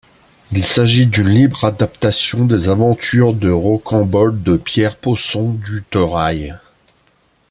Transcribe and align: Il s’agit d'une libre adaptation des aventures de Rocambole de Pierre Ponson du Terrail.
Il 0.51 0.65
s’agit 0.65 1.05
d'une 1.05 1.27
libre 1.29 1.63
adaptation 1.63 2.45
des 2.47 2.69
aventures 2.69 3.35
de 3.35 3.51
Rocambole 3.51 4.41
de 4.41 4.57
Pierre 4.57 4.95
Ponson 4.97 5.51
du 5.51 5.83
Terrail. 5.91 6.57